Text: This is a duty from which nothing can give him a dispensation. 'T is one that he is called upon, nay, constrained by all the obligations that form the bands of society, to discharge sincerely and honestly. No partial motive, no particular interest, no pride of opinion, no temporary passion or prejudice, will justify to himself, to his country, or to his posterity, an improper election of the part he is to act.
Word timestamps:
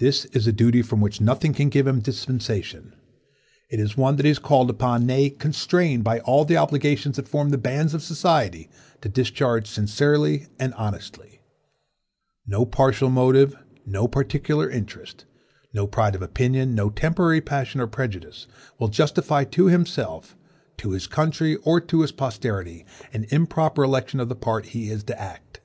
This 0.00 0.24
is 0.32 0.48
a 0.48 0.52
duty 0.52 0.82
from 0.82 1.00
which 1.00 1.20
nothing 1.20 1.52
can 1.54 1.68
give 1.68 1.86
him 1.86 1.98
a 1.98 2.02
dispensation. 2.02 2.96
'T 3.70 3.76
is 3.76 3.96
one 3.96 4.16
that 4.16 4.24
he 4.24 4.30
is 4.32 4.40
called 4.40 4.68
upon, 4.70 5.06
nay, 5.06 5.30
constrained 5.30 6.02
by 6.02 6.18
all 6.18 6.44
the 6.44 6.56
obligations 6.56 7.14
that 7.14 7.28
form 7.28 7.50
the 7.50 7.56
bands 7.56 7.94
of 7.94 8.02
society, 8.02 8.68
to 9.02 9.08
discharge 9.08 9.68
sincerely 9.68 10.48
and 10.58 10.74
honestly. 10.74 11.42
No 12.44 12.64
partial 12.66 13.08
motive, 13.08 13.54
no 13.86 14.08
particular 14.08 14.68
interest, 14.68 15.26
no 15.72 15.86
pride 15.86 16.16
of 16.16 16.22
opinion, 16.22 16.74
no 16.74 16.90
temporary 16.90 17.40
passion 17.40 17.80
or 17.80 17.86
prejudice, 17.86 18.48
will 18.80 18.88
justify 18.88 19.44
to 19.44 19.66
himself, 19.66 20.36
to 20.78 20.90
his 20.90 21.06
country, 21.06 21.54
or 21.62 21.80
to 21.82 22.00
his 22.00 22.10
posterity, 22.10 22.84
an 23.12 23.26
improper 23.30 23.84
election 23.84 24.18
of 24.18 24.28
the 24.28 24.34
part 24.34 24.66
he 24.70 24.90
is 24.90 25.04
to 25.04 25.16
act. 25.16 25.60